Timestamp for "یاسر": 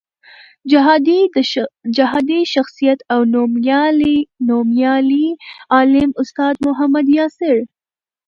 7.17-7.57